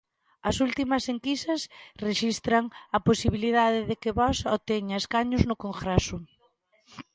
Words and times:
As 0.49 0.55
últimas 0.67 1.03
enquisas 1.15 1.61
rexistran 2.05 2.63
a 2.97 2.99
posibilidade 3.07 3.79
de 3.89 3.95
que 4.01 4.15
Vox 4.19 4.35
obteña 4.55 4.99
escanos 5.03 5.41
no 5.49 5.55
Congreso. 5.65 6.17